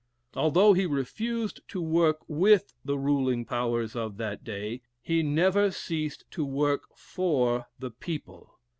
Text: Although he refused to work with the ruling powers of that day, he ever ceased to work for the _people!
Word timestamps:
Although 0.35 0.73
he 0.73 0.87
refused 0.87 1.61
to 1.67 1.79
work 1.79 2.21
with 2.27 2.73
the 2.83 2.97
ruling 2.97 3.45
powers 3.45 3.95
of 3.95 4.17
that 4.17 4.43
day, 4.43 4.81
he 4.99 5.21
ever 5.39 5.69
ceased 5.69 6.25
to 6.31 6.43
work 6.43 6.85
for 6.95 7.67
the 7.77 7.91
_people! 7.91 8.47